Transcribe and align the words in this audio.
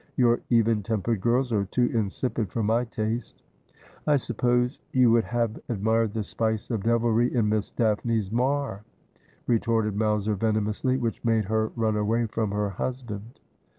Your 0.17 0.39
even 0.49 0.81
tempered 0.81 1.21
girls 1.21 1.51
are 1.51 1.65
too 1.65 1.85
insipid 1.93 2.49
for 2.51 2.63
my 2.63 2.85
taste.'' 2.85 3.43
I 4.07 4.17
suppose 4.17 4.79
you 4.91 5.11
would 5.11 5.25
have 5.25 5.59
admired 5.69 6.13
the 6.15 6.23
spice 6.23 6.71
of 6.71 6.81
devilry 6.81 7.31
in 7.35 7.49
Miss 7.49 7.69
Daphne's 7.69 8.31
mar,' 8.31 8.83
retorted 9.45 9.95
Mowser 9.95 10.33
venomously,' 10.33 10.97
which 10.97 11.23
made 11.23 11.45
her 11.45 11.71
run 11.75 11.95
away 11.97 12.25
from 12.25 12.49
her 12.49 12.69
husband.' 12.71 13.39